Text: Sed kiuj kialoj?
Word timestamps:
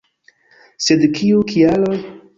Sed 0.85 1.05
kiuj 1.19 1.45
kialoj? 1.53 1.97